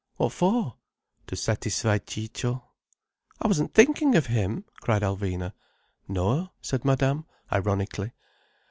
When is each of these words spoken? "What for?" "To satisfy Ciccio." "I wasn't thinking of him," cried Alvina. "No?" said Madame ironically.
"What 0.15 0.29
for?" 0.33 0.77
"To 1.27 1.35
satisfy 1.35 1.99
Ciccio." 1.99 2.63
"I 3.39 3.47
wasn't 3.47 3.75
thinking 3.75 4.15
of 4.15 4.25
him," 4.25 4.65
cried 4.81 5.03
Alvina. 5.03 5.53
"No?" 6.07 6.49
said 6.59 6.83
Madame 6.83 7.27
ironically. 7.53 8.11